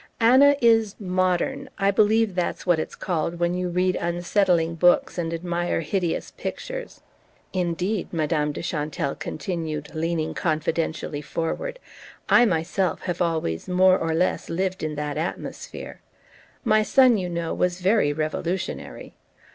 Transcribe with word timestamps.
Anna 0.19 0.55
is 0.63 0.95
'modern' 0.99 1.69
I 1.77 1.91
believe 1.91 2.33
that's 2.33 2.65
what 2.65 2.79
it's 2.79 2.95
called 2.95 3.37
when 3.37 3.53
you 3.53 3.69
read 3.69 3.95
unsettling 3.97 4.73
books 4.73 5.19
and 5.19 5.31
admire 5.31 5.81
hideous 5.81 6.31
pictures. 6.31 7.01
Indeed," 7.53 8.11
Madame 8.11 8.51
de 8.51 8.63
Chantelle 8.63 9.13
continued, 9.13 9.93
leaning 9.93 10.33
confidentially 10.33 11.21
forward, 11.21 11.77
"I 12.29 12.45
myself 12.45 13.01
have 13.01 13.21
always 13.21 13.69
more 13.69 13.95
or 13.99 14.15
less 14.15 14.49
lived 14.49 14.81
in 14.81 14.95
that 14.95 15.19
atmosphere: 15.19 16.01
my 16.63 16.81
son, 16.81 17.17
you 17.19 17.29
know, 17.29 17.53
was 17.53 17.79
very 17.79 18.11
revolutionary. 18.11 19.13